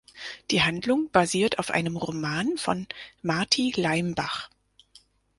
[0.49, 2.87] Die Handlung basiert auf einem Roman von
[3.21, 4.49] "Marti Leimbach".